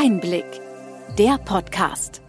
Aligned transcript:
Einblick, 0.00 0.46
der 1.18 1.38
Podcast. 1.38 2.22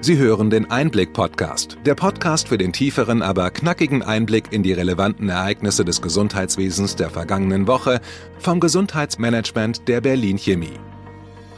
Sie 0.00 0.18
hören 0.18 0.50
den 0.50 0.68
Einblick-Podcast, 0.68 1.78
der 1.86 1.94
Podcast 1.94 2.48
für 2.48 2.58
den 2.58 2.72
tieferen, 2.72 3.22
aber 3.22 3.52
knackigen 3.52 4.02
Einblick 4.02 4.52
in 4.52 4.64
die 4.64 4.72
relevanten 4.72 5.28
Ereignisse 5.28 5.84
des 5.84 6.02
Gesundheitswesens 6.02 6.96
der 6.96 7.10
vergangenen 7.10 7.68
Woche 7.68 8.00
vom 8.40 8.58
Gesundheitsmanagement 8.58 9.86
der 9.86 10.00
Berlin 10.00 10.36
Chemie. 10.36 10.80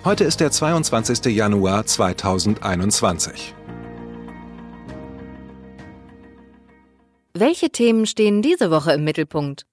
Heute 0.04 0.24
ist 0.24 0.40
der 0.40 0.50
22. 0.50 1.34
Januar 1.34 1.86
2021. 1.86 3.54
Welche 7.32 7.70
Themen 7.70 8.04
stehen 8.04 8.42
diese 8.42 8.70
Woche 8.70 8.92
im 8.92 9.04
Mittelpunkt? 9.04 9.64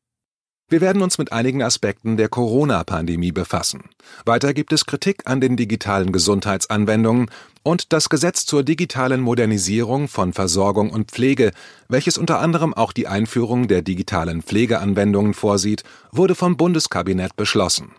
Wir 0.70 0.82
werden 0.82 1.02
uns 1.02 1.18
mit 1.18 1.32
einigen 1.32 1.64
Aspekten 1.64 2.18
der 2.18 2.28
Corona-Pandemie 2.28 3.32
befassen. 3.32 3.86
Weiter 4.26 4.54
gibt 4.54 4.74
es 4.74 4.86
Kritik 4.86 5.22
an 5.24 5.40
den 5.40 5.56
digitalen 5.56 6.12
Gesundheitsanwendungen 6.12 7.30
und 7.64 7.94
das 7.94 8.10
Gesetz 8.10 8.46
zur 8.46 8.64
digitalen 8.64 9.22
Modernisierung 9.22 10.10
von 10.10 10.34
Versorgung 10.34 10.90
und 10.90 11.10
Pflege, 11.12 11.52
welches 11.88 12.18
unter 12.18 12.40
anderem 12.40 12.74
auch 12.74 12.92
die 12.92 13.08
Einführung 13.08 13.70
der 13.70 13.82
digitalen 13.82 14.42
Pflegeanwendungen 14.42 15.34
vorsieht, 15.34 15.84
wurde 16.12 16.36
vom 16.36 16.58
Bundeskabinett 16.58 17.38
beschlossen. 17.38 17.96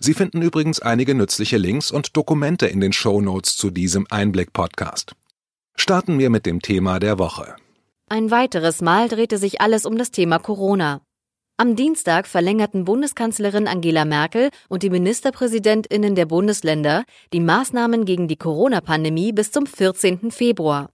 Sie 0.00 0.14
finden 0.14 0.42
übrigens 0.42 0.80
einige 0.80 1.14
nützliche 1.14 1.56
Links 1.56 1.92
und 1.92 2.16
Dokumente 2.16 2.66
in 2.66 2.80
den 2.80 2.92
Shownotes 2.92 3.56
zu 3.56 3.70
diesem 3.70 4.08
Einblick-Podcast. 4.10 5.14
Starten 5.76 6.18
wir 6.18 6.30
mit 6.30 6.46
dem 6.46 6.62
Thema 6.62 6.98
der 6.98 7.20
Woche. 7.20 7.54
Ein 8.08 8.32
weiteres 8.32 8.80
Mal 8.80 9.08
drehte 9.08 9.38
sich 9.38 9.60
alles 9.60 9.86
um 9.86 9.96
das 9.98 10.10
Thema 10.10 10.40
Corona. 10.40 11.00
Am 11.60 11.74
Dienstag 11.74 12.28
verlängerten 12.28 12.84
Bundeskanzlerin 12.84 13.66
Angela 13.66 14.04
Merkel 14.04 14.50
und 14.68 14.84
die 14.84 14.90
Ministerpräsidentinnen 14.90 16.14
der 16.14 16.26
Bundesländer 16.26 17.02
die 17.32 17.40
Maßnahmen 17.40 18.04
gegen 18.04 18.28
die 18.28 18.36
Corona-Pandemie 18.36 19.32
bis 19.32 19.50
zum 19.50 19.66
14. 19.66 20.30
Februar. 20.30 20.90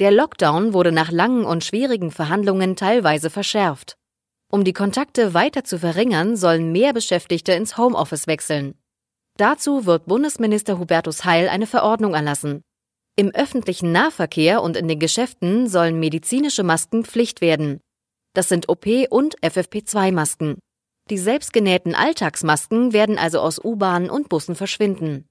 Der 0.00 0.10
Lockdown 0.10 0.72
wurde 0.72 0.90
nach 0.90 1.12
langen 1.12 1.44
und 1.44 1.62
schwierigen 1.62 2.10
Verhandlungen 2.10 2.74
teilweise 2.74 3.30
verschärft. 3.30 3.94
Um 4.50 4.64
die 4.64 4.72
Kontakte 4.72 5.32
weiter 5.32 5.62
zu 5.62 5.78
verringern, 5.78 6.36
sollen 6.36 6.72
mehr 6.72 6.92
Beschäftigte 6.92 7.52
ins 7.52 7.78
Homeoffice 7.78 8.26
wechseln. 8.26 8.74
Dazu 9.36 9.86
wird 9.86 10.06
Bundesminister 10.06 10.80
Hubertus 10.80 11.24
Heil 11.24 11.48
eine 11.48 11.68
Verordnung 11.68 12.14
erlassen. 12.14 12.62
Im 13.14 13.30
öffentlichen 13.30 13.92
Nahverkehr 13.92 14.60
und 14.60 14.76
in 14.76 14.88
den 14.88 14.98
Geschäften 14.98 15.68
sollen 15.68 16.00
medizinische 16.00 16.64
Masken 16.64 17.04
Pflicht 17.04 17.40
werden. 17.40 17.80
Das 18.34 18.48
sind 18.48 18.68
OP- 18.68 19.08
und 19.10 19.38
FFP2-Masken. 19.40 20.58
Die 21.10 21.18
selbstgenähten 21.18 21.94
Alltagsmasken 21.94 22.92
werden 22.92 23.18
also 23.18 23.40
aus 23.40 23.58
U-Bahnen 23.62 24.10
und 24.10 24.28
Bussen 24.28 24.54
verschwinden. 24.54 25.26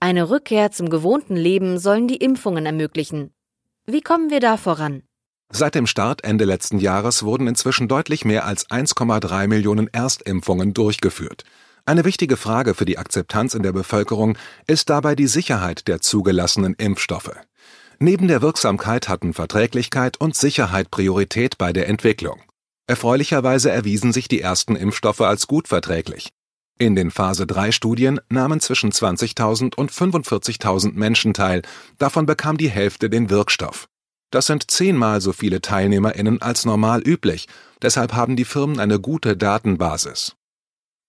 Eine 0.00 0.28
Rückkehr 0.28 0.72
zum 0.72 0.90
gewohnten 0.90 1.36
Leben 1.36 1.78
sollen 1.78 2.08
die 2.08 2.16
Impfungen 2.16 2.66
ermöglichen. 2.66 3.30
Wie 3.86 4.00
kommen 4.00 4.30
wir 4.30 4.40
da 4.40 4.56
voran? 4.56 5.02
Seit 5.50 5.76
dem 5.76 5.86
Start 5.86 6.24
Ende 6.24 6.44
letzten 6.44 6.78
Jahres 6.78 7.22
wurden 7.22 7.46
inzwischen 7.46 7.86
deutlich 7.86 8.24
mehr 8.24 8.44
als 8.44 8.68
1,3 8.68 9.46
Millionen 9.46 9.86
Erstimpfungen 9.86 10.74
durchgeführt. 10.74 11.44
Eine 11.84 12.04
wichtige 12.04 12.36
Frage 12.36 12.74
für 12.74 12.84
die 12.84 12.98
Akzeptanz 12.98 13.54
in 13.54 13.62
der 13.62 13.72
Bevölkerung 13.72 14.36
ist 14.66 14.90
dabei 14.90 15.14
die 15.14 15.28
Sicherheit 15.28 15.86
der 15.86 16.00
zugelassenen 16.00 16.74
Impfstoffe. 16.74 17.30
Neben 17.98 18.28
der 18.28 18.42
Wirksamkeit 18.42 19.08
hatten 19.08 19.32
Verträglichkeit 19.32 20.20
und 20.20 20.36
Sicherheit 20.36 20.90
Priorität 20.90 21.56
bei 21.56 21.72
der 21.72 21.88
Entwicklung. 21.88 22.42
Erfreulicherweise 22.86 23.70
erwiesen 23.70 24.12
sich 24.12 24.28
die 24.28 24.40
ersten 24.40 24.76
Impfstoffe 24.76 25.22
als 25.22 25.46
gut 25.46 25.66
verträglich. 25.66 26.28
In 26.78 26.94
den 26.94 27.10
Phase 27.10 27.46
3 27.46 27.72
Studien 27.72 28.20
nahmen 28.28 28.60
zwischen 28.60 28.92
20.000 28.92 29.74
und 29.76 29.90
45.000 29.90 30.92
Menschen 30.92 31.32
teil, 31.32 31.62
davon 31.96 32.26
bekam 32.26 32.58
die 32.58 32.68
Hälfte 32.68 33.08
den 33.08 33.30
Wirkstoff. 33.30 33.88
Das 34.30 34.44
sind 34.44 34.70
zehnmal 34.70 35.22
so 35.22 35.32
viele 35.32 35.62
TeilnehmerInnen 35.62 36.42
als 36.42 36.66
normal 36.66 37.00
üblich, 37.00 37.48
deshalb 37.80 38.12
haben 38.12 38.36
die 38.36 38.44
Firmen 38.44 38.78
eine 38.78 39.00
gute 39.00 39.38
Datenbasis. 39.38 40.34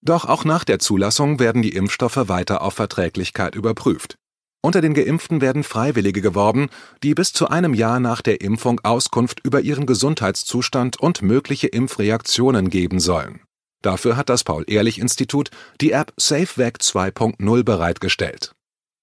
Doch 0.02 0.24
auch 0.24 0.46
nach 0.46 0.64
der 0.64 0.80
Zulassung 0.80 1.38
werden 1.40 1.62
die 1.62 1.75
Impfstoffe 1.75 2.30
weiter 2.30 2.62
auf 2.62 2.75
Verträglichkeit 2.75 3.56
überprüft. 3.56 4.16
Unter 4.62 4.81
den 4.81 4.94
Geimpften 4.94 5.40
werden 5.40 5.63
Freiwillige 5.63 6.22
geworben, 6.22 6.69
die 7.03 7.13
bis 7.13 7.31
zu 7.31 7.47
einem 7.47 7.73
Jahr 7.73 8.00
nach 8.00 8.22
der 8.22 8.41
Impfung 8.41 8.81
Auskunft 8.84 9.40
über 9.44 9.62
ihren 9.62 9.85
Gesundheitszustand 9.85 11.00
und 11.00 11.22
mögliche 11.22 11.68
Impfreaktionen 11.68 12.69
geben 12.69 13.00
sollen. 13.00 13.41
Dafür 13.81 14.18
hat 14.18 14.29
das 14.29 14.44
Paul-Ehrlich-Institut 14.44 15.51
die 15.79 15.91
App 15.91 16.12
SafeVac 16.18 16.79
2.0 16.81 17.63
bereitgestellt. 17.63 18.53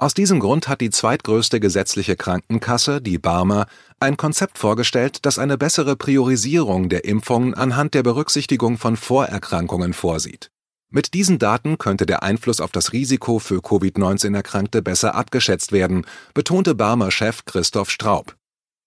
Aus 0.00 0.14
diesem 0.14 0.40
Grund 0.40 0.66
hat 0.66 0.80
die 0.80 0.88
zweitgrößte 0.88 1.60
gesetzliche 1.60 2.16
Krankenkasse, 2.16 3.02
die 3.02 3.18
Barmer, 3.18 3.66
ein 3.98 4.16
Konzept 4.16 4.56
vorgestellt, 4.56 5.26
das 5.26 5.38
eine 5.38 5.58
bessere 5.58 5.94
Priorisierung 5.94 6.88
der 6.88 7.04
Impfungen 7.04 7.52
anhand 7.52 7.92
der 7.92 8.02
Berücksichtigung 8.02 8.78
von 8.78 8.96
Vorerkrankungen 8.96 9.92
vorsieht. 9.92 10.50
Mit 10.88 11.12
diesen 11.12 11.38
Daten 11.38 11.76
könnte 11.76 12.06
der 12.06 12.22
Einfluss 12.22 12.62
auf 12.62 12.72
das 12.72 12.94
Risiko 12.94 13.40
für 13.40 13.60
Covid-19-Erkrankte 13.60 14.80
besser 14.80 15.14
abgeschätzt 15.14 15.70
werden, 15.70 16.06
betonte 16.32 16.74
Barmer-Chef 16.74 17.44
Christoph 17.44 17.90
Straub. 17.90 18.34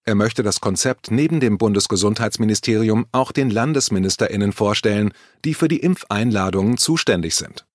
Er 0.05 0.15
möchte 0.15 0.41
das 0.41 0.61
Konzept 0.61 1.11
neben 1.11 1.39
dem 1.39 1.59
Bundesgesundheitsministerium 1.59 3.05
auch 3.11 3.31
den 3.31 3.51
Landesministerinnen 3.51 4.51
vorstellen, 4.51 5.13
die 5.45 5.53
für 5.53 5.67
die 5.67 5.77
Impfeinladungen 5.77 6.79
zuständig 6.79 7.35
sind. 7.35 7.67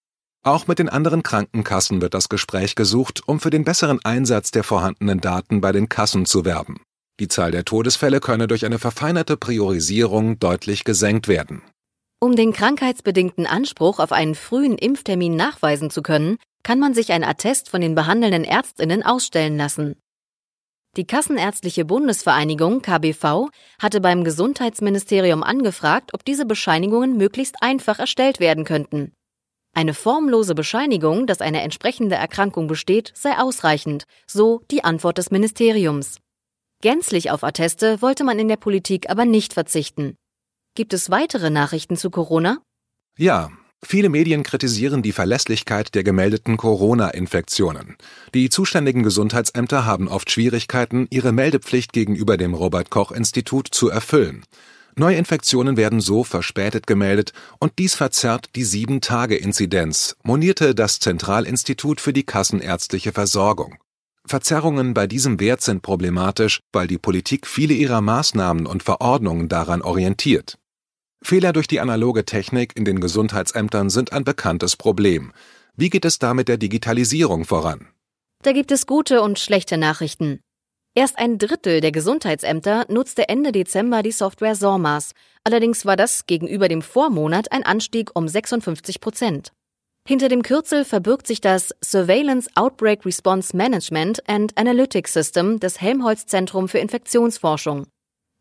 Auch 0.48 0.66
mit 0.66 0.78
den 0.78 0.88
anderen 0.88 1.22
Krankenkassen 1.22 2.00
wird 2.00 2.14
das 2.14 2.30
Gespräch 2.30 2.74
gesucht, 2.74 3.20
um 3.26 3.38
für 3.38 3.50
den 3.50 3.64
besseren 3.64 4.02
Einsatz 4.02 4.50
der 4.50 4.64
vorhandenen 4.64 5.20
Daten 5.20 5.60
bei 5.60 5.72
den 5.72 5.90
Kassen 5.90 6.24
zu 6.24 6.46
werben. 6.46 6.80
Die 7.20 7.28
Zahl 7.28 7.50
der 7.50 7.66
Todesfälle 7.66 8.18
könne 8.18 8.46
durch 8.46 8.64
eine 8.64 8.78
verfeinerte 8.78 9.36
Priorisierung 9.36 10.38
deutlich 10.38 10.84
gesenkt 10.84 11.28
werden. 11.28 11.60
Um 12.18 12.34
den 12.34 12.54
krankheitsbedingten 12.54 13.46
Anspruch 13.46 13.98
auf 13.98 14.10
einen 14.10 14.34
frühen 14.34 14.78
Impftermin 14.78 15.36
nachweisen 15.36 15.90
zu 15.90 16.00
können, 16.00 16.38
kann 16.62 16.78
man 16.78 16.94
sich 16.94 17.12
ein 17.12 17.24
Attest 17.24 17.68
von 17.68 17.82
den 17.82 17.94
behandelnden 17.94 18.44
Ärztinnen 18.44 19.02
ausstellen 19.02 19.58
lassen. 19.58 19.96
Die 20.96 21.06
Kassenärztliche 21.06 21.84
Bundesvereinigung 21.84 22.80
KBV 22.80 23.50
hatte 23.82 24.00
beim 24.00 24.24
Gesundheitsministerium 24.24 25.42
angefragt, 25.42 26.14
ob 26.14 26.24
diese 26.24 26.46
Bescheinigungen 26.46 27.18
möglichst 27.18 27.62
einfach 27.62 27.98
erstellt 27.98 28.40
werden 28.40 28.64
könnten. 28.64 29.12
Eine 29.74 29.94
formlose 29.94 30.54
Bescheinigung, 30.54 31.26
dass 31.26 31.40
eine 31.40 31.62
entsprechende 31.62 32.16
Erkrankung 32.16 32.66
besteht, 32.66 33.12
sei 33.14 33.38
ausreichend, 33.38 34.04
so 34.26 34.62
die 34.70 34.84
Antwort 34.84 35.18
des 35.18 35.30
Ministeriums. 35.30 36.18
Gänzlich 36.80 37.30
auf 37.30 37.42
Atteste 37.42 38.00
wollte 38.02 38.24
man 38.24 38.38
in 38.38 38.48
der 38.48 38.56
Politik 38.56 39.10
aber 39.10 39.24
nicht 39.24 39.52
verzichten. 39.52 40.16
Gibt 40.74 40.92
es 40.92 41.10
weitere 41.10 41.50
Nachrichten 41.50 41.96
zu 41.96 42.08
Corona? 42.08 42.58
Ja, 43.18 43.50
viele 43.84 44.08
Medien 44.08 44.44
kritisieren 44.44 45.02
die 45.02 45.10
Verlässlichkeit 45.10 45.96
der 45.96 46.04
gemeldeten 46.04 46.56
Corona-Infektionen. 46.56 47.96
Die 48.32 48.48
zuständigen 48.48 49.02
Gesundheitsämter 49.02 49.86
haben 49.86 50.06
oft 50.06 50.30
Schwierigkeiten, 50.30 51.08
ihre 51.10 51.32
Meldepflicht 51.32 51.92
gegenüber 51.92 52.36
dem 52.36 52.54
Robert 52.54 52.90
Koch 52.90 53.10
Institut 53.10 53.68
zu 53.72 53.88
erfüllen. 53.88 54.44
Neuinfektionen 54.98 55.76
werden 55.76 56.00
so 56.00 56.24
verspätet 56.24 56.86
gemeldet 56.86 57.32
und 57.60 57.78
dies 57.78 57.94
verzerrt 57.94 58.50
die 58.56 58.64
Sieben-Tage-Inzidenz, 58.64 60.16
monierte 60.22 60.74
das 60.74 60.98
Zentralinstitut 60.98 62.00
für 62.00 62.12
die 62.12 62.24
kassenärztliche 62.24 63.12
Versorgung. 63.12 63.78
Verzerrungen 64.26 64.94
bei 64.94 65.06
diesem 65.06 65.40
Wert 65.40 65.62
sind 65.62 65.82
problematisch, 65.82 66.60
weil 66.72 66.86
die 66.86 66.98
Politik 66.98 67.46
viele 67.46 67.74
ihrer 67.74 68.00
Maßnahmen 68.00 68.66
und 68.66 68.82
Verordnungen 68.82 69.48
daran 69.48 69.82
orientiert. 69.82 70.58
Fehler 71.22 71.52
durch 71.52 71.66
die 71.66 71.80
analoge 71.80 72.24
Technik 72.24 72.76
in 72.76 72.84
den 72.84 73.00
Gesundheitsämtern 73.00 73.90
sind 73.90 74.12
ein 74.12 74.24
bekanntes 74.24 74.76
Problem. 74.76 75.32
Wie 75.76 75.90
geht 75.90 76.04
es 76.04 76.18
da 76.18 76.34
mit 76.34 76.48
der 76.48 76.58
Digitalisierung 76.58 77.44
voran? 77.44 77.88
Da 78.42 78.52
gibt 78.52 78.70
es 78.70 78.86
gute 78.86 79.22
und 79.22 79.38
schlechte 79.38 79.78
Nachrichten. 79.78 80.40
Erst 80.98 81.16
ein 81.16 81.38
Drittel 81.38 81.80
der 81.80 81.92
Gesundheitsämter 81.92 82.84
nutzte 82.88 83.28
Ende 83.28 83.52
Dezember 83.52 84.02
die 84.02 84.10
Software 84.10 84.56
SORMAS. 84.56 85.12
Allerdings 85.44 85.86
war 85.86 85.94
das 85.94 86.26
gegenüber 86.26 86.66
dem 86.66 86.82
Vormonat 86.82 87.52
ein 87.52 87.62
Anstieg 87.62 88.10
um 88.14 88.26
56 88.26 89.00
Prozent. 89.00 89.52
Hinter 90.08 90.28
dem 90.28 90.42
Kürzel 90.42 90.84
verbirgt 90.84 91.28
sich 91.28 91.40
das 91.40 91.72
Surveillance 91.84 92.50
Outbreak 92.56 93.06
Response 93.06 93.56
Management 93.56 94.28
and 94.28 94.58
Analytics 94.58 95.12
System 95.12 95.60
des 95.60 95.80
Helmholtz 95.80 96.26
Zentrum 96.26 96.68
für 96.68 96.78
Infektionsforschung. 96.78 97.86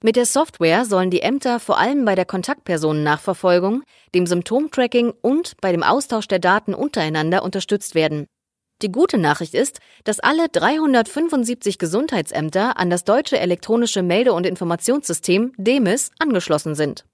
Mit 0.04 0.15
der 0.15 0.25
Software 0.25 0.86
sollen 0.86 1.12
die 1.12 1.21
Ämter 1.21 1.59
vor 1.59 1.77
allem 1.77 2.06
bei 2.06 2.15
der 2.15 2.25
Kontaktpersonennachverfolgung, 2.25 3.83
dem 4.15 4.25
Symptomtracking 4.25 5.13
und 5.21 5.57
bei 5.62 5.71
dem 5.71 5.83
Austausch 5.83 6.27
der 6.27 6.39
Daten 6.39 6.74
untereinander 6.74 7.44
unterstützt 7.44 7.94
werden. 7.94 8.25
Die 8.83 8.91
gute 8.91 9.18
Nachricht 9.18 9.56
ist, 9.56 9.79
dass 10.03 10.19
alle 10.19 10.50
375 10.50 11.79
Gesundheitsämter 11.79 12.77
an 12.77 12.91
das 12.91 13.03
deutsche 13.03 13.39
elektronische 13.39 14.03
Melde- 14.03 14.33
und 14.33 14.45
Informationssystem 14.45 15.53
DEMIS 15.57 16.12
angeschlossen 16.19 16.75
sind. 16.75 17.06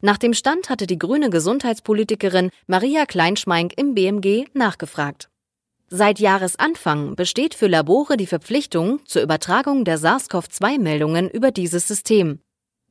Nach 0.00 0.16
dem 0.16 0.32
Stand 0.32 0.70
hatte 0.70 0.86
die 0.86 0.98
grüne 0.98 1.28
Gesundheitspolitikerin 1.28 2.50
Maria 2.66 3.04
Kleinschmeink 3.04 3.74
im 3.76 3.94
BMG 3.94 4.46
nachgefragt. 4.54 5.28
Seit 5.88 6.18
Jahresanfang 6.18 7.14
besteht 7.14 7.54
für 7.54 7.68
Labore 7.68 8.16
die 8.16 8.26
Verpflichtung 8.26 9.04
zur 9.04 9.22
Übertragung 9.22 9.84
der 9.84 9.98
SARS-CoV-2-Meldungen 9.98 11.28
über 11.28 11.50
dieses 11.50 11.86
System. 11.86 12.40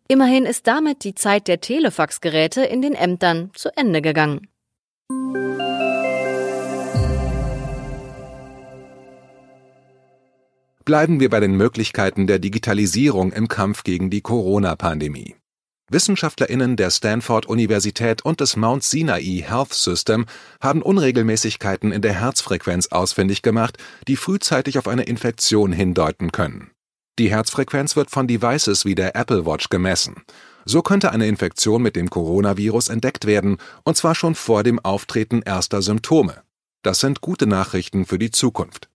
Immerhin 0.07 0.45
ist 0.45 0.67
damit 0.67 1.03
die 1.03 1.15
Zeit 1.15 1.47
der 1.47 1.61
Telefaxgeräte 1.61 2.63
in 2.63 2.81
den 2.81 2.93
Ämtern 2.93 3.51
zu 3.55 3.75
Ende 3.75 4.01
gegangen. 4.01 4.47
Bleiben 10.85 11.21
wir 11.21 11.29
bei 11.29 11.39
den 11.39 11.55
Möglichkeiten 11.55 12.27
der 12.27 12.39
Digitalisierung 12.39 13.31
im 13.31 13.47
Kampf 13.47 13.83
gegen 13.83 14.09
die 14.09 14.19
Corona-Pandemie. 14.19 15.35
WissenschaftlerInnen 15.89 16.75
der 16.75 16.91
Stanford-Universität 16.91 18.25
und 18.25 18.41
des 18.41 18.57
Mount 18.57 18.83
Sinai 18.83 19.43
Health 19.47 19.73
System 19.73 20.25
haben 20.59 20.81
Unregelmäßigkeiten 20.81 21.93
in 21.93 22.01
der 22.01 22.13
Herzfrequenz 22.13 22.87
ausfindig 22.87 23.41
gemacht, 23.43 23.77
die 24.09 24.17
frühzeitig 24.17 24.77
auf 24.77 24.89
eine 24.89 25.03
Infektion 25.03 25.71
hindeuten 25.71 26.33
können. 26.33 26.71
Die 27.17 27.29
Herzfrequenz 27.29 27.95
wird 27.95 28.09
von 28.09 28.27
Devices 28.27 28.83
wie 28.83 28.95
der 28.95 29.15
Apple 29.15 29.45
Watch 29.45 29.69
gemessen. 29.69 30.23
So 30.65 30.81
könnte 30.81 31.11
eine 31.11 31.27
Infektion 31.27 31.81
mit 31.81 31.95
dem 31.95 32.09
Coronavirus 32.09 32.89
entdeckt 32.89 33.25
werden, 33.25 33.57
und 33.83 33.95
zwar 33.95 34.15
schon 34.15 34.35
vor 34.35 34.63
dem 34.63 34.79
Auftreten 34.79 35.43
erster 35.43 35.81
Symptome. 35.81 36.41
Das 36.81 36.99
sind 36.99 37.21
gute 37.21 37.47
Nachrichten 37.47 38.05
für 38.05 38.19
die 38.19 38.31
Zukunft. 38.31 38.89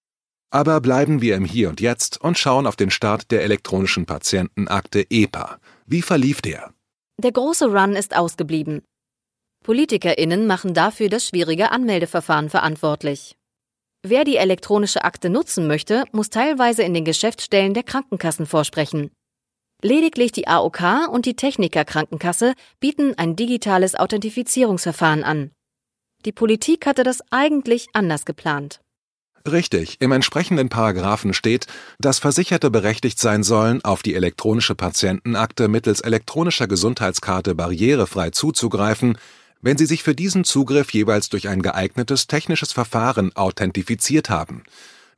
Aber 0.50 0.81
bleiben 0.81 1.21
wir 1.21 1.37
im 1.37 1.45
Hier 1.45 1.69
und 1.69 1.81
Jetzt 1.81 2.21
und 2.21 2.39
schauen 2.39 2.67
auf 2.67 2.77
den 2.77 2.91
Start 2.91 3.31
der 3.31 3.43
elektronischen 3.43 4.06
Patientenakte 4.06 5.06
EPA. 5.11 5.59
Wie 5.87 6.03
verlief 6.03 6.41
der? 6.41 6.73
Der 7.19 7.33
große 7.33 7.67
Run 7.67 7.95
ist 7.95 8.17
ausgeblieben. 8.17 8.83
PolitikerInnen 9.65 10.47
machen 10.47 10.73
dafür 10.73 11.11
das 11.11 11.27
schwierige 11.27 11.71
Anmeldeverfahren 11.71 12.49
verantwortlich. 12.49 13.37
Wer 14.03 14.25
die 14.25 14.37
elektronische 14.37 15.05
Akte 15.05 15.29
nutzen 15.29 15.67
möchte, 15.67 16.05
muss 16.12 16.31
teilweise 16.31 16.83
in 16.83 16.95
den 16.95 17.05
Geschäftsstellen 17.05 17.75
der 17.75 17.83
Krankenkassen 17.83 18.47
vorsprechen. 18.47 19.11
Lediglich 19.83 20.33
die 20.33 20.49
AOK 20.49 21.09
und 21.11 21.27
die 21.27 21.37
Techniker 21.37 21.85
Krankenkasse 21.85 22.55
bieten 22.81 23.15
ein 23.19 23.37
digitales 23.37 23.97
Authentifizierungsverfahren 23.97 25.25
an. 25.25 25.50
Die 26.25 26.33
Politik 26.33 26.87
hatte 26.87 27.03
das 27.03 27.21
eigentlich 27.31 27.87
anders 27.93 28.25
geplant. 28.25 28.81
Richtig, 29.46 29.96
im 30.00 30.12
entsprechenden 30.12 30.69
Paragraphen 30.69 31.32
steht, 31.32 31.67
dass 31.99 32.19
Versicherte 32.19 32.70
berechtigt 32.70 33.19
sein 33.19 33.43
sollen, 33.43 33.85
auf 33.85 34.02
die 34.02 34.14
elektronische 34.14 34.75
Patientenakte 34.75 35.69
mittels 35.69 36.00
elektronischer 36.00 36.67
Gesundheitskarte 36.67 37.55
barrierefrei 37.55 38.31
zuzugreifen, 38.31 39.19
wenn 39.61 39.79
sie 39.79 39.87
sich 39.87 40.02
für 40.02 40.14
diesen 40.14 40.44
Zugriff 40.44 40.90
jeweils 40.90 41.29
durch 41.29 41.49
ein 41.49 41.62
geeignetes 41.62 42.26
technisches 42.26 42.73
Verfahren 42.73 43.35
authentifiziert 43.35 44.31
haben. 44.31 44.62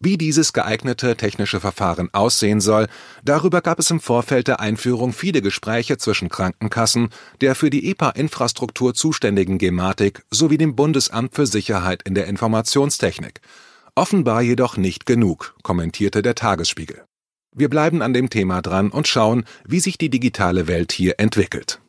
Wie 0.02 0.17
dieses 0.17 0.55
geeignete 0.55 1.14
technische 1.14 1.61
Verfahren 1.61 2.08
aussehen 2.14 2.62
soll, 2.62 2.87
darüber 3.22 3.61
gab 3.61 3.78
es 3.78 3.90
im 3.90 4.00
Vorfeld 4.00 4.49
der 4.49 4.58
Einführung 4.58 5.12
viele 5.12 5.43
Gespräche 5.43 5.99
zwischen 5.99 6.31
Krankenkassen, 6.31 7.11
der 7.43 7.55
für 7.55 7.69
die 7.69 7.90
EPA-Infrastruktur 7.90 8.94
zuständigen 8.94 9.58
Gematik 9.58 10.22
sowie 10.31 10.56
dem 10.56 10.75
Bundesamt 10.75 11.34
für 11.34 11.46
Sicherheit 11.46 12.02
in 12.05 12.14
der 12.14 12.28
Informationstechnik. 12.28 13.43
Offenbar 13.95 14.43
jedoch 14.43 14.77
nicht 14.77 15.07
genug, 15.07 15.57
kommentierte 15.63 16.23
der 16.23 16.35
Tagesspiegel. 16.35 17.05
Wir 17.55 17.69
bleiben 17.69 18.03
an 18.03 18.13
dem 18.13 18.31
Thema 18.31 18.63
dran 18.63 18.91
und 18.91 19.09
schauen, 19.09 19.45
wie 19.67 19.81
sich 19.81 19.99
die 19.99 20.11
digitale 20.11 20.69
Welt 20.69 20.93
hier 20.93 21.15
entwickelt. 21.19 21.81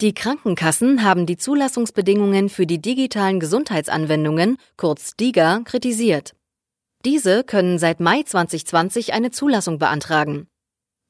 Die 0.00 0.14
Krankenkassen 0.14 1.02
haben 1.02 1.26
die 1.26 1.36
Zulassungsbedingungen 1.36 2.50
für 2.50 2.66
die 2.66 2.80
digitalen 2.80 3.40
Gesundheitsanwendungen, 3.40 4.56
kurz 4.76 5.16
DIGA, 5.16 5.62
kritisiert. 5.64 6.36
Diese 7.04 7.42
können 7.42 7.78
seit 7.78 7.98
Mai 7.98 8.22
2020 8.22 9.12
eine 9.12 9.30
Zulassung 9.32 9.78
beantragen. 9.78 10.46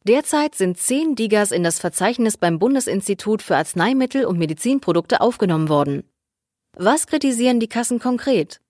Derzeit 0.04 0.54
sind 0.54 0.78
zehn 0.78 1.16
Digas 1.16 1.52
in 1.52 1.62
das 1.62 1.78
Verzeichnis 1.78 2.36
beim 2.36 2.58
Bundesinstitut 2.58 3.42
für 3.42 3.56
Arzneimittel 3.56 4.24
und 4.24 4.38
Medizinprodukte 4.38 5.20
aufgenommen 5.20 5.68
worden. 5.68 6.04
Was 6.76 7.06
kritisieren 7.06 7.60
die 7.60 7.68
Kassen 7.68 7.98
konkret? 7.98 8.60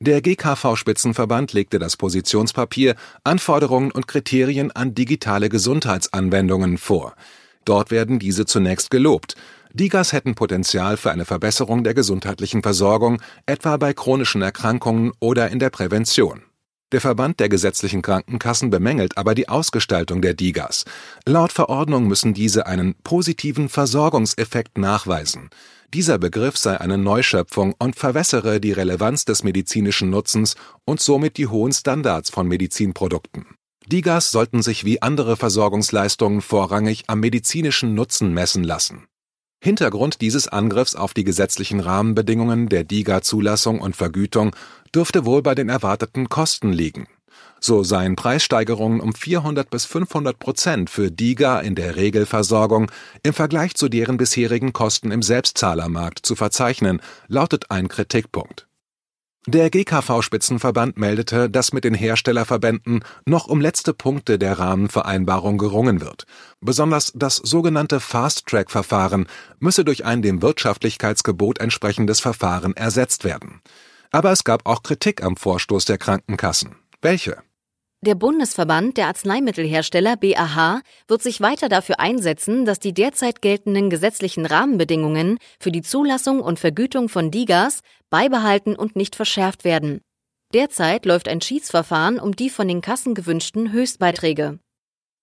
Der 0.00 0.20
GKV-Spitzenverband 0.20 1.52
legte 1.52 1.78
das 1.78 1.96
Positionspapier 1.96 2.96
Anforderungen 3.22 3.92
und 3.92 4.08
Kriterien 4.08 4.72
an 4.72 4.94
digitale 4.94 5.48
Gesundheitsanwendungen 5.48 6.76
vor. 6.76 7.14
Dort 7.64 7.92
werden 7.92 8.18
diese 8.18 8.44
zunächst 8.44 8.90
gelobt. 8.90 9.36
Digas 9.72 10.12
hätten 10.12 10.34
Potenzial 10.34 10.96
für 10.96 11.12
eine 11.12 11.24
Verbesserung 11.24 11.84
der 11.84 11.94
gesundheitlichen 11.94 12.62
Versorgung, 12.62 13.22
etwa 13.46 13.76
bei 13.76 13.94
chronischen 13.94 14.42
Erkrankungen 14.42 15.12
oder 15.20 15.50
in 15.50 15.60
der 15.60 15.70
Prävention. 15.70 16.42
Der 16.92 17.00
Verband 17.00 17.40
der 17.40 17.48
gesetzlichen 17.48 18.02
Krankenkassen 18.02 18.68
bemängelt 18.68 19.16
aber 19.16 19.34
die 19.34 19.48
Ausgestaltung 19.48 20.20
der 20.20 20.34
DIGAs. 20.34 20.84
Laut 21.26 21.50
Verordnung 21.50 22.06
müssen 22.06 22.34
diese 22.34 22.66
einen 22.66 22.94
positiven 23.02 23.70
Versorgungseffekt 23.70 24.76
nachweisen. 24.76 25.48
Dieser 25.94 26.18
Begriff 26.18 26.58
sei 26.58 26.78
eine 26.78 26.98
Neuschöpfung 26.98 27.74
und 27.78 27.96
verwässere 27.96 28.60
die 28.60 28.72
Relevanz 28.72 29.24
des 29.24 29.42
medizinischen 29.42 30.10
Nutzens 30.10 30.54
und 30.84 31.00
somit 31.00 31.38
die 31.38 31.46
hohen 31.46 31.72
Standards 31.72 32.28
von 32.28 32.46
Medizinprodukten. 32.46 33.46
DIGAs 33.86 34.30
sollten 34.30 34.62
sich 34.62 34.84
wie 34.84 35.00
andere 35.00 35.36
Versorgungsleistungen 35.36 36.42
vorrangig 36.42 37.04
am 37.06 37.20
medizinischen 37.20 37.94
Nutzen 37.94 38.34
messen 38.34 38.64
lassen 38.64 39.06
Hintergrund 39.64 40.20
dieses 40.20 40.48
Angriffs 40.48 40.96
auf 40.96 41.14
die 41.14 41.22
gesetzlichen 41.22 41.78
Rahmenbedingungen 41.78 42.68
der 42.68 42.82
DiGA-Zulassung 42.82 43.78
und 43.78 43.94
Vergütung 43.94 44.56
dürfte 44.94 45.24
wohl 45.24 45.42
bei 45.42 45.54
den 45.54 45.68
erwarteten 45.68 46.28
Kosten 46.28 46.72
liegen. 46.72 47.06
So 47.60 47.82
seien 47.82 48.16
Preissteigerungen 48.16 49.00
um 49.00 49.14
400 49.14 49.70
bis 49.70 49.84
500 49.84 50.38
Prozent 50.38 50.90
für 50.90 51.10
DiGA 51.10 51.60
in 51.60 51.74
der 51.74 51.96
Regelversorgung 51.96 52.90
im 53.22 53.32
Vergleich 53.32 53.74
zu 53.74 53.88
deren 53.88 54.16
bisherigen 54.16 54.72
Kosten 54.72 55.10
im 55.10 55.22
Selbstzahlermarkt 55.22 56.26
zu 56.26 56.34
verzeichnen, 56.34 57.00
lautet 57.28 57.70
ein 57.70 57.88
Kritikpunkt 57.88 58.66
der 59.48 59.70
GKV-Spitzenverband 59.70 60.98
meldete, 60.98 61.50
dass 61.50 61.72
mit 61.72 61.82
den 61.82 61.94
Herstellerverbänden 61.94 63.04
noch 63.26 63.48
um 63.48 63.60
letzte 63.60 63.92
Punkte 63.92 64.38
der 64.38 64.60
Rahmenvereinbarung 64.60 65.58
gerungen 65.58 66.00
wird. 66.00 66.26
Besonders 66.60 67.10
das 67.16 67.36
sogenannte 67.36 67.98
Fast-Track-Verfahren 67.98 69.26
müsse 69.58 69.84
durch 69.84 70.04
ein 70.04 70.22
dem 70.22 70.42
Wirtschaftlichkeitsgebot 70.42 71.58
entsprechendes 71.58 72.20
Verfahren 72.20 72.76
ersetzt 72.76 73.24
werden. 73.24 73.60
Aber 74.12 74.30
es 74.30 74.44
gab 74.44 74.66
auch 74.66 74.82
Kritik 74.82 75.22
am 75.22 75.36
Vorstoß 75.36 75.86
der 75.86 75.98
Krankenkassen. 75.98 76.76
Welche? 77.00 77.42
Der 78.04 78.14
Bundesverband 78.14 78.96
der 78.96 79.06
Arzneimittelhersteller 79.06 80.16
BAH 80.16 80.82
wird 81.06 81.22
sich 81.22 81.40
weiter 81.40 81.68
dafür 81.68 82.00
einsetzen, 82.00 82.64
dass 82.64 82.78
die 82.78 82.92
derzeit 82.92 83.40
geltenden 83.40 83.90
gesetzlichen 83.90 84.44
Rahmenbedingungen 84.44 85.38
für 85.60 85.70
die 85.70 85.82
Zulassung 85.82 86.40
und 86.40 86.58
Vergütung 86.58 87.08
von 87.08 87.30
Digas 87.30 87.80
beibehalten 88.10 88.74
und 88.74 88.96
nicht 88.96 89.16
verschärft 89.16 89.64
werden. 89.64 90.00
Derzeit 90.52 91.06
läuft 91.06 91.28
ein 91.28 91.40
Schiedsverfahren 91.40 92.18
um 92.18 92.36
die 92.36 92.50
von 92.50 92.68
den 92.68 92.82
Kassen 92.82 93.14
gewünschten 93.14 93.72
Höchstbeiträge. 93.72 94.58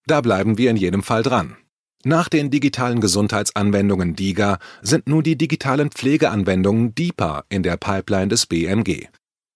Da 0.07 0.21
bleiben 0.21 0.57
wir 0.57 0.71
in 0.71 0.77
jedem 0.77 1.03
Fall 1.03 1.21
dran. 1.21 1.57
Nach 2.05 2.29
den 2.29 2.49
digitalen 2.49 3.01
Gesundheitsanwendungen 3.01 4.15
DIGA 4.15 4.59
sind 4.81 5.07
nun 5.09 5.21
die 5.21 5.37
digitalen 5.37 5.91
Pflegeanwendungen 5.91 6.95
DIPA 6.95 7.43
in 7.49 7.61
der 7.61 7.75
Pipeline 7.75 8.29
des 8.29 8.45
BMG. 8.45 9.07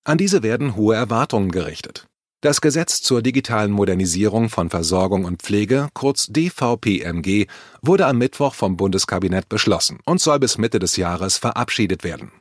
An 0.04 0.18
diese 0.18 0.44
werden 0.44 0.76
hohe 0.76 0.94
Erwartungen 0.94 1.52
gerichtet. 1.52 2.06
Das 2.42 2.60
Gesetz 2.60 3.02
zur 3.02 3.22
digitalen 3.22 3.72
Modernisierung 3.72 4.50
von 4.50 4.70
Versorgung 4.70 5.24
und 5.24 5.42
Pflege, 5.42 5.88
kurz 5.94 6.28
DVPMG, 6.28 7.48
wurde 7.82 8.06
am 8.06 8.18
Mittwoch 8.18 8.54
vom 8.54 8.76
Bundeskabinett 8.76 9.48
beschlossen 9.48 10.00
und 10.04 10.20
soll 10.20 10.40
bis 10.40 10.58
Mitte 10.58 10.80
des 10.80 10.98
Jahres 10.98 11.38
verabschiedet 11.38 12.04
werden. 12.04 12.34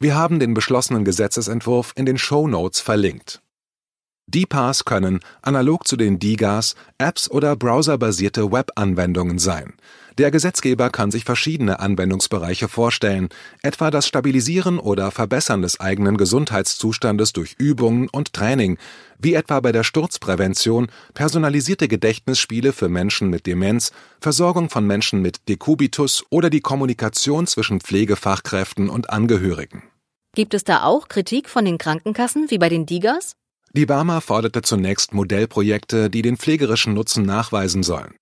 Wir 0.00 0.14
haben 0.14 0.40
den 0.40 0.54
beschlossenen 0.54 1.04
Gesetzesentwurf 1.04 1.92
in 1.94 2.06
den 2.06 2.16
Show 2.16 2.48
Notes 2.48 2.80
verlinkt. 2.80 3.43
DPAs 4.26 4.84
können, 4.84 5.20
analog 5.42 5.86
zu 5.86 5.96
den 5.96 6.18
DIGAs, 6.18 6.74
Apps 6.98 7.30
oder 7.30 7.56
browserbasierte 7.56 8.50
Web-Anwendungen 8.50 9.38
sein. 9.38 9.74
Der 10.16 10.30
Gesetzgeber 10.30 10.90
kann 10.90 11.10
sich 11.10 11.24
verschiedene 11.24 11.80
Anwendungsbereiche 11.80 12.68
vorstellen, 12.68 13.30
etwa 13.62 13.90
das 13.90 14.06
Stabilisieren 14.06 14.78
oder 14.78 15.10
Verbessern 15.10 15.62
des 15.62 15.80
eigenen 15.80 16.16
Gesundheitszustandes 16.16 17.32
durch 17.32 17.56
Übungen 17.58 18.08
und 18.08 18.32
Training, 18.32 18.78
wie 19.18 19.34
etwa 19.34 19.58
bei 19.58 19.72
der 19.72 19.82
Sturzprävention, 19.82 20.86
personalisierte 21.14 21.88
Gedächtnisspiele 21.88 22.72
für 22.72 22.88
Menschen 22.88 23.28
mit 23.28 23.46
Demenz, 23.46 23.90
Versorgung 24.20 24.70
von 24.70 24.86
Menschen 24.86 25.20
mit 25.20 25.48
Dekubitus 25.48 26.24
oder 26.30 26.48
die 26.48 26.60
Kommunikation 26.60 27.48
zwischen 27.48 27.80
Pflegefachkräften 27.80 28.88
und 28.88 29.10
Angehörigen. 29.10 29.82
Gibt 30.36 30.54
es 30.54 30.62
da 30.62 30.84
auch 30.84 31.08
Kritik 31.08 31.48
von 31.48 31.64
den 31.64 31.78
Krankenkassen 31.78 32.50
wie 32.50 32.58
bei 32.58 32.68
den 32.68 32.86
DIGAs? 32.86 33.34
Die 33.76 33.86
Barmer 33.86 34.20
forderte 34.20 34.62
zunächst 34.62 35.14
Modellprojekte, 35.14 36.08
die 36.08 36.22
den 36.22 36.36
pflegerischen 36.36 36.94
Nutzen 36.94 37.24
nachweisen 37.26 37.82
sollen. 37.82 38.14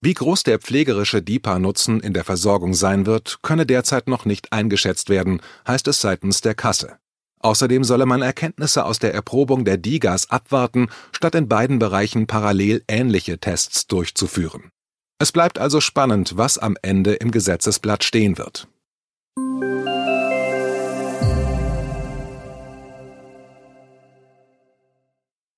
Wie 0.00 0.14
groß 0.14 0.44
der 0.44 0.60
pflegerische 0.60 1.22
DIPA-Nutzen 1.22 1.98
in 2.00 2.12
der 2.12 2.22
Versorgung 2.22 2.72
sein 2.72 3.04
wird, 3.04 3.38
könne 3.42 3.66
derzeit 3.66 4.06
noch 4.06 4.24
nicht 4.24 4.52
eingeschätzt 4.52 5.08
werden, 5.08 5.40
heißt 5.66 5.88
es 5.88 6.00
seitens 6.00 6.40
der 6.40 6.54
Kasse. 6.54 6.98
Außerdem 7.40 7.82
solle 7.82 8.06
man 8.06 8.22
Erkenntnisse 8.22 8.84
aus 8.84 9.00
der 9.00 9.12
Erprobung 9.12 9.64
der 9.64 9.76
DIGAs 9.76 10.30
abwarten, 10.30 10.88
statt 11.10 11.34
in 11.34 11.48
beiden 11.48 11.80
Bereichen 11.80 12.28
parallel 12.28 12.84
ähnliche 12.86 13.38
Tests 13.38 13.88
durchzuführen. 13.88 14.70
Es 15.18 15.32
bleibt 15.32 15.58
also 15.58 15.80
spannend, 15.80 16.36
was 16.36 16.58
am 16.58 16.76
Ende 16.82 17.14
im 17.14 17.32
Gesetzesblatt 17.32 18.04
stehen 18.04 18.38
wird. 18.38 18.68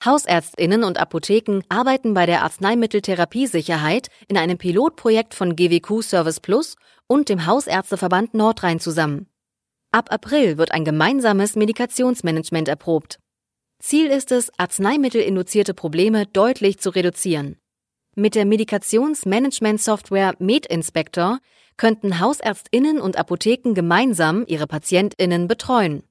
Hausärztinnen 0.04 0.84
und 0.84 0.98
Apotheken 0.98 1.62
arbeiten 1.68 2.14
bei 2.14 2.26
der 2.26 2.42
Arzneimitteltherapiesicherheit 2.42 4.08
in 4.28 4.36
einem 4.36 4.58
Pilotprojekt 4.58 5.34
von 5.34 5.56
GWQ 5.56 6.02
Service 6.02 6.40
Plus 6.40 6.76
und 7.06 7.28
dem 7.28 7.46
Hausärzteverband 7.46 8.34
Nordrhein 8.34 8.80
zusammen. 8.80 9.28
Ab 9.92 10.12
April 10.12 10.58
wird 10.58 10.72
ein 10.72 10.84
gemeinsames 10.84 11.56
Medikationsmanagement 11.56 12.68
erprobt. 12.68 13.18
Ziel 13.80 14.06
ist 14.06 14.32
es, 14.32 14.50
arzneimittelinduzierte 14.58 15.74
Probleme 15.74 16.26
deutlich 16.26 16.78
zu 16.78 16.90
reduzieren. 16.90 17.58
Mit 18.16 18.34
der 18.34 18.44
Medikationsmanagement-Software 18.44 20.34
MedInspector 20.38 21.38
könnten 21.76 22.20
Hausärztinnen 22.20 23.00
und 23.00 23.16
Apotheken 23.16 23.74
gemeinsam 23.74 24.44
ihre 24.46 24.66
Patientinnen 24.66 25.48
betreuen. 25.48 26.04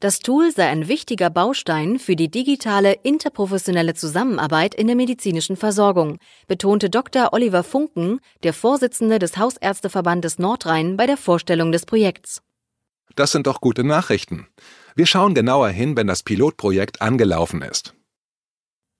Das 0.00 0.20
Tool 0.20 0.52
sei 0.52 0.68
ein 0.68 0.86
wichtiger 0.86 1.28
Baustein 1.28 1.98
für 1.98 2.14
die 2.14 2.30
digitale 2.30 2.92
interprofessionelle 3.02 3.94
Zusammenarbeit 3.94 4.76
in 4.76 4.86
der 4.86 4.94
medizinischen 4.94 5.56
Versorgung, 5.56 6.18
betonte 6.46 6.88
Dr. 6.88 7.32
Oliver 7.32 7.64
Funken, 7.64 8.20
der 8.44 8.52
Vorsitzende 8.52 9.18
des 9.18 9.36
Hausärzteverbandes 9.38 10.38
Nordrhein, 10.38 10.96
bei 10.96 11.06
der 11.06 11.16
Vorstellung 11.16 11.72
des 11.72 11.84
Projekts. 11.84 12.42
Das 13.16 13.32
sind 13.32 13.48
doch 13.48 13.60
gute 13.60 13.82
Nachrichten. 13.82 14.46
Wir 14.94 15.06
schauen 15.06 15.34
genauer 15.34 15.70
hin, 15.70 15.96
wenn 15.96 16.06
das 16.06 16.22
Pilotprojekt 16.22 17.02
angelaufen 17.02 17.62
ist. 17.62 17.94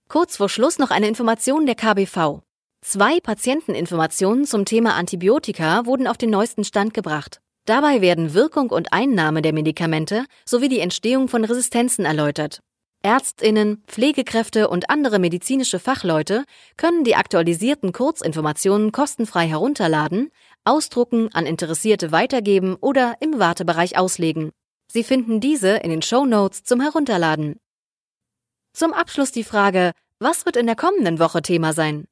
Kurz 0.08 0.36
vor 0.36 0.48
Schluss 0.48 0.80
noch 0.80 0.90
eine 0.90 1.06
Information 1.06 1.64
der 1.64 1.76
KBV. 1.76 2.40
Zwei 2.80 3.20
Patienteninformationen 3.20 4.46
zum 4.46 4.64
Thema 4.64 4.94
Antibiotika 4.94 5.86
wurden 5.86 6.08
auf 6.08 6.18
den 6.18 6.30
neuesten 6.30 6.64
Stand 6.64 6.92
gebracht. 6.92 7.40
Dabei 7.68 8.00
werden 8.00 8.32
Wirkung 8.32 8.70
und 8.70 8.94
Einnahme 8.94 9.42
der 9.42 9.52
Medikamente 9.52 10.24
sowie 10.46 10.70
die 10.70 10.80
Entstehung 10.80 11.28
von 11.28 11.44
Resistenzen 11.44 12.06
erläutert. 12.06 12.60
Ärztinnen, 13.02 13.82
Pflegekräfte 13.86 14.70
und 14.70 14.88
andere 14.88 15.18
medizinische 15.18 15.78
Fachleute 15.78 16.46
können 16.78 17.04
die 17.04 17.14
aktualisierten 17.14 17.92
Kurzinformationen 17.92 18.90
kostenfrei 18.90 19.46
herunterladen, 19.46 20.30
ausdrucken, 20.64 21.28
an 21.34 21.44
Interessierte 21.44 22.10
weitergeben 22.10 22.74
oder 22.80 23.16
im 23.20 23.38
Wartebereich 23.38 23.98
auslegen. 23.98 24.50
Sie 24.90 25.04
finden 25.04 25.38
diese 25.38 25.76
in 25.76 25.90
den 25.90 26.00
Show 26.00 26.24
Notes 26.24 26.64
zum 26.64 26.80
Herunterladen. 26.80 27.60
Zum 28.72 28.94
Abschluss 28.94 29.30
die 29.30 29.44
Frage, 29.44 29.92
was 30.20 30.46
wird 30.46 30.56
in 30.56 30.64
der 30.64 30.76
kommenden 30.76 31.18
Woche 31.18 31.42
Thema 31.42 31.74
sein? 31.74 32.06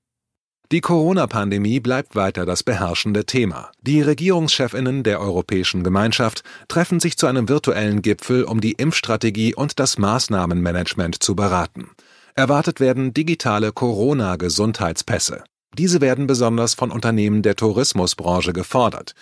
Die 0.72 0.80
Corona-Pandemie 0.80 1.78
bleibt 1.78 2.16
weiter 2.16 2.44
das 2.44 2.64
beherrschende 2.64 3.24
Thema. 3.24 3.70
Die 3.82 4.02
Regierungschefinnen 4.02 5.04
der 5.04 5.20
Europäischen 5.20 5.84
Gemeinschaft 5.84 6.42
treffen 6.66 6.98
sich 6.98 7.16
zu 7.16 7.28
einem 7.28 7.48
virtuellen 7.48 8.02
Gipfel, 8.02 8.42
um 8.42 8.60
die 8.60 8.72
Impfstrategie 8.72 9.54
und 9.54 9.78
das 9.78 9.96
Maßnahmenmanagement 9.96 11.22
zu 11.22 11.36
beraten. 11.36 11.90
Erwartet 12.34 12.80
werden 12.80 13.14
digitale 13.14 13.70
Corona-Gesundheitspässe. 13.70 15.44
Diese 15.78 16.00
werden 16.00 16.26
besonders 16.26 16.74
von 16.74 16.90
Unternehmen 16.90 17.42
der 17.42 17.54
Tourismusbranche 17.54 18.52
gefordert. 18.52 19.14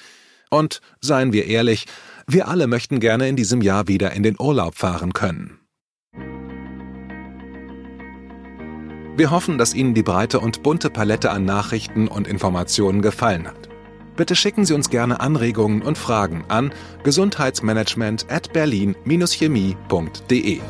Und 0.49 0.81
seien 1.03 1.35
wir 1.35 1.45
ehrlich, 1.45 1.85
wir 2.27 2.49
alle 2.49 2.67
möchten 2.69 3.01
gerne 3.01 3.29
in 3.29 3.37
diesem 3.37 3.61
Jahr 3.61 3.87
wieder 3.87 4.13
in 4.13 4.23
den 4.23 4.37
Urlaub 4.41 4.77
fahren 4.77 5.13
können. 5.13 5.59
Wir 9.17 9.31
hoffen, 9.31 9.59
dass 9.59 9.75
Ihnen 9.75 9.95
die 9.95 10.03
breite 10.03 10.41
und 10.41 10.65
bunte 10.65 10.91
Palette 10.91 11.31
an 11.31 11.45
Nachrichten 11.45 12.09
und 12.09 12.27
Informationen 12.27 13.01
gefallen 13.01 13.47
hat. 13.47 13.69
Bitte 14.17 14.35
schicken 14.35 14.65
Sie 14.65 14.75
uns 14.75 14.91
gerne 14.91 15.21
Anregungen 15.21 15.83
und 15.83 15.99
Fragen 15.99 16.45
an 16.49 16.73
gesundheitsmanagement 17.05 18.27
at 18.29 18.53
berlin-chemie.de. 18.53 20.61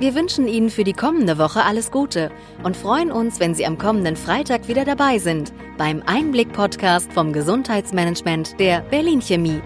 Wir 0.00 0.16
wünschen 0.16 0.48
Ihnen 0.48 0.70
für 0.70 0.82
die 0.82 0.92
kommende 0.92 1.38
Woche 1.38 1.64
alles 1.64 1.92
Gute 1.92 2.32
und 2.64 2.76
freuen 2.76 3.12
uns, 3.12 3.38
wenn 3.38 3.54
Sie 3.54 3.64
am 3.64 3.78
kommenden 3.78 4.16
Freitag 4.16 4.66
wieder 4.66 4.84
dabei 4.84 5.18
sind 5.18 5.52
beim 5.78 6.02
Einblick-Podcast 6.04 7.12
vom 7.12 7.32
Gesundheitsmanagement 7.32 8.58
der 8.58 8.80
Berlin 8.80 9.20
Chemie. 9.20 9.62